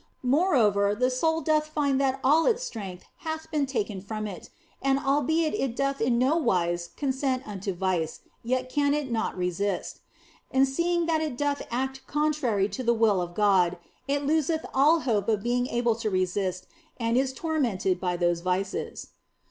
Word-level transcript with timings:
Moreover, 0.23 0.95
the 0.95 1.11
soul 1.11 1.41
doth 1.41 1.67
find 1.67 2.01
that 2.01 2.19
all 2.23 2.47
its 2.47 2.63
strength 2.63 3.05
hath 3.17 3.51
been 3.51 3.67
taken 3.67 4.01
from 4.01 4.25
it, 4.25 4.49
and 4.81 4.97
albeit 4.97 5.53
it 5.53 5.75
doth 5.75 6.01
in 6.01 6.17
no 6.17 6.35
wise 6.37 6.89
con 6.97 7.13
sent 7.13 7.47
unto 7.47 7.71
vice, 7.71 8.21
yet 8.41 8.67
can 8.67 8.95
it 8.95 9.11
not 9.11 9.37
resist. 9.37 9.99
And 10.49 10.67
seeing 10.67 11.05
that 11.05 11.21
it 11.21 11.37
doth 11.37 11.61
act 11.69 12.01
contrary 12.07 12.67
to 12.69 12.81
the 12.81 12.95
will 12.95 13.21
of 13.21 13.35
God, 13.35 13.77
it 14.07 14.25
loseth 14.25 14.65
all 14.73 15.01
hope 15.01 15.29
of 15.29 15.43
being 15.43 15.67
able 15.67 15.93
to 15.97 16.09
resist 16.09 16.65
and 16.99 17.15
is 17.15 17.31
tormented 17.31 17.99
by 17.99 18.17
those 18.17 18.39
vices. 18.41 19.09